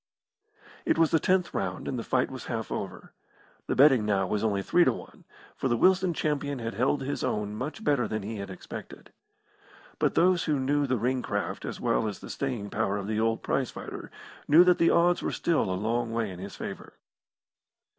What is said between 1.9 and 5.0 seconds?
the fight was half over. The betting now was only three to